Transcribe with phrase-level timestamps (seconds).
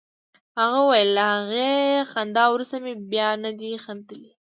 [0.59, 1.71] هغه ویل له هغې
[2.11, 4.31] خندا وروسته مې بیا نه دي خندلي